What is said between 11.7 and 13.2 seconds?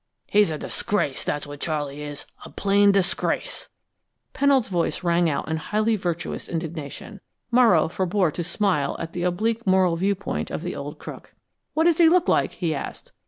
"What does he look like?" he asked.